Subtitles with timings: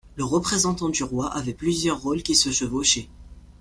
[0.15, 3.07] Le représentant du roi avait plusieurs rôles qui se chevauchaient.